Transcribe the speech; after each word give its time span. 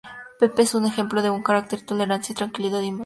Pepe 0.39 0.63
es 0.63 0.73
un 0.73 0.87
ejemplo 0.87 1.21
de 1.21 1.29
buen 1.29 1.43
carácter, 1.43 1.83
tolerancia, 1.85 2.33
tranquilidad 2.33 2.79
y 2.81 2.85
humanidad. 2.89 2.99